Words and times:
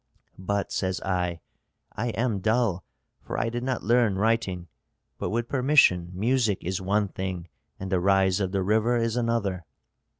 'But,' 0.39 0.71
says 0.71 0.99
I, 1.01 1.41
'I 1.91 2.07
am 2.17 2.39
dull, 2.39 2.83
for 3.21 3.37
I 3.37 3.49
did 3.49 3.61
not 3.61 3.83
learn 3.83 4.17
writing; 4.17 4.67
but 5.19 5.29
with 5.29 5.47
permission 5.47 6.09
music 6.15 6.57
is 6.63 6.81
one 6.81 7.09
thing 7.09 7.49
and 7.79 7.91
the 7.91 7.99
rise 7.99 8.39
of 8.39 8.51
the 8.51 8.63
river 8.63 8.97
is 8.97 9.15
another.' 9.15 9.63